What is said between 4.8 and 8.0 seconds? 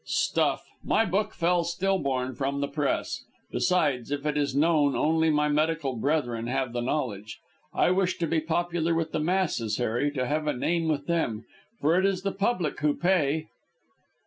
only my medical brethren have the knowledge. I